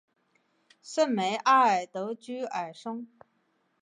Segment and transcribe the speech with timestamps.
[0.81, 3.05] 圣梅阿尔德居尔松。